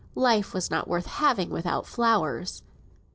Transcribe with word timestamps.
Life 0.15 0.51
was 0.55 0.71
not 0.71 0.87
worth 0.87 1.05
having 1.05 1.51
without 1.51 1.85
flowers. 1.85 2.63